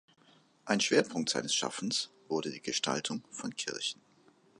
[0.65, 4.01] Ein Schwerpunkt seines Schaffens wurde die Gestaltung von Kirchen.